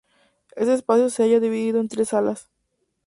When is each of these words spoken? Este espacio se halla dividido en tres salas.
Este 0.55 0.73
espacio 0.73 1.11
se 1.11 1.21
halla 1.21 1.39
dividido 1.39 1.79
en 1.79 1.87
tres 1.87 2.09
salas. 2.09 2.49